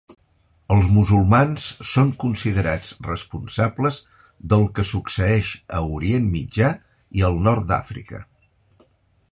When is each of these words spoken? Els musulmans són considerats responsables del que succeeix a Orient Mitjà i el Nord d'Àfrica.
Els 0.75 0.85
musulmans 0.93 1.65
són 1.89 2.13
considerats 2.23 2.89
responsables 3.09 4.01
del 4.55 4.67
que 4.79 4.87
succeeix 4.93 5.53
a 5.81 5.85
Orient 6.01 6.27
Mitjà 6.39 6.73
i 7.21 7.27
el 7.31 7.41
Nord 7.49 7.71
d'Àfrica. 7.75 8.27